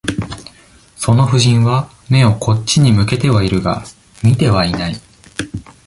[0.95, 3.83] その夫人は、眼をこっちに向けてはいるが、
[4.23, 4.95] 見てはいない。